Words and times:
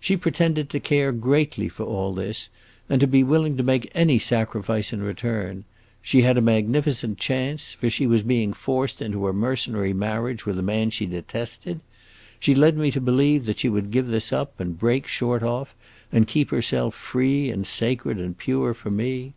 She 0.00 0.16
pretended 0.16 0.70
to 0.70 0.80
care 0.80 1.12
greatly 1.12 1.68
for 1.68 1.82
all 1.84 2.14
this, 2.14 2.48
and 2.88 2.98
to 2.98 3.06
be 3.06 3.22
willing 3.22 3.58
to 3.58 3.62
make 3.62 3.92
any 3.94 4.18
sacrifice 4.18 4.90
in 4.90 5.02
return; 5.02 5.64
she 6.00 6.22
had 6.22 6.38
a 6.38 6.40
magnificent 6.40 7.18
chance, 7.18 7.74
for 7.74 7.90
she 7.90 8.06
was 8.06 8.22
being 8.22 8.54
forced 8.54 9.02
into 9.02 9.28
a 9.28 9.34
mercenary 9.34 9.92
marriage 9.92 10.46
with 10.46 10.58
a 10.58 10.62
man 10.62 10.88
she 10.88 11.04
detested. 11.04 11.80
She 12.40 12.54
led 12.54 12.78
me 12.78 12.90
to 12.90 13.02
believe 13.02 13.44
that 13.44 13.58
she 13.58 13.68
would 13.68 13.90
give 13.90 14.08
this 14.08 14.32
up, 14.32 14.58
and 14.58 14.78
break 14.78 15.06
short 15.06 15.42
off, 15.42 15.74
and 16.10 16.26
keep 16.26 16.48
herself 16.48 16.94
free 16.94 17.50
and 17.50 17.66
sacred 17.66 18.18
and 18.18 18.38
pure 18.38 18.72
for 18.72 18.90
me. 18.90 19.34